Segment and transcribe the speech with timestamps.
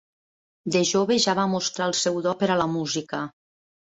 [0.75, 3.21] De jove ja va mostrar el seu do per a la música.